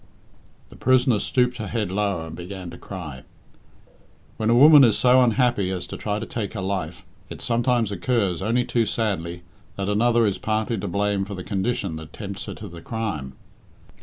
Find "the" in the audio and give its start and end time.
0.71-0.75, 11.35-11.43, 12.67-12.81